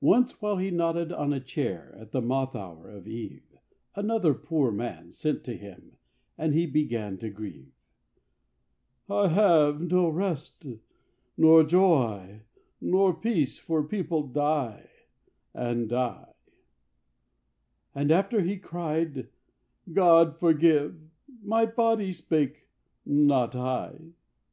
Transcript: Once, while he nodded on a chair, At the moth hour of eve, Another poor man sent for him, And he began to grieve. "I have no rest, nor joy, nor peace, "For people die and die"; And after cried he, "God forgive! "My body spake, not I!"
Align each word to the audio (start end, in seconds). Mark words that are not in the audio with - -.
Once, 0.00 0.40
while 0.40 0.56
he 0.58 0.70
nodded 0.70 1.12
on 1.12 1.32
a 1.32 1.40
chair, 1.40 1.96
At 1.98 2.12
the 2.12 2.22
moth 2.22 2.54
hour 2.54 2.88
of 2.92 3.08
eve, 3.08 3.56
Another 3.96 4.32
poor 4.32 4.70
man 4.70 5.10
sent 5.10 5.44
for 5.44 5.50
him, 5.50 5.96
And 6.38 6.54
he 6.54 6.64
began 6.64 7.18
to 7.18 7.28
grieve. 7.28 7.72
"I 9.10 9.26
have 9.30 9.80
no 9.80 10.08
rest, 10.10 10.64
nor 11.36 11.64
joy, 11.64 12.42
nor 12.80 13.14
peace, 13.16 13.58
"For 13.58 13.82
people 13.82 14.28
die 14.28 14.90
and 15.52 15.88
die"; 15.88 16.34
And 17.96 18.12
after 18.12 18.56
cried 18.58 19.16
he, 19.16 19.92
"God 19.92 20.38
forgive! 20.38 20.96
"My 21.42 21.66
body 21.66 22.12
spake, 22.12 22.68
not 23.04 23.56
I!" 23.56 24.12